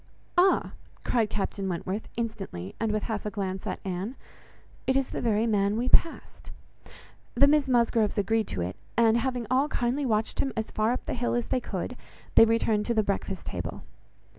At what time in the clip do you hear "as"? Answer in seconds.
10.57-10.71, 11.35-11.45